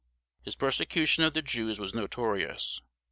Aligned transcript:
His 0.41 0.55
persecution 0.55 1.23
of 1.23 1.33
the 1.35 1.43
Jews 1.43 1.77
was 1.77 1.93
notorious. 1.93 2.81